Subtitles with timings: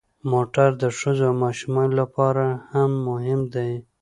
[0.31, 3.71] موټر د ښځو او ماشومانو لپاره هم مهم دی.